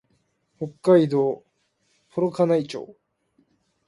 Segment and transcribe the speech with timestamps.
[0.57, 1.43] 北海道
[2.11, 2.95] 幌加内町